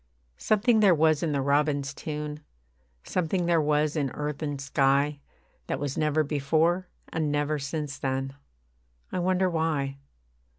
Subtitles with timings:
[0.39, 2.39] Something there was in the robin's tune,
[3.03, 5.19] Something there was in earth and sky,
[5.67, 8.33] That was never before, and never since then.
[9.11, 9.99] I wonder why.